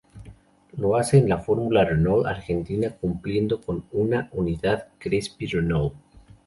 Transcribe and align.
Lo 0.77 0.95
hace 0.97 1.19
en 1.19 1.29
la 1.29 1.37
Fórmula 1.37 1.85
Renault 1.85 2.25
Argentina, 2.25 2.89
compitiendo 2.99 3.61
con 3.61 3.85
una 3.91 4.29
unidad 4.31 4.87
Crespi-Renault. 4.97 5.93